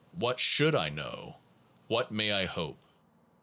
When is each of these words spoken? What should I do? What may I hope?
What 0.13 0.39
should 0.39 0.73
I 0.73 0.89
do? 0.89 1.35
What 1.87 2.11
may 2.11 2.31
I 2.31 2.45
hope? 2.45 2.79